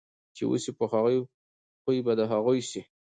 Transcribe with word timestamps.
چي 0.35 0.43
اوسې 0.49 0.71
په 0.79 0.85
خوی 1.83 1.97
به 2.05 2.13
د 2.19 2.21
هغو 2.31 2.53
سې 2.69 2.81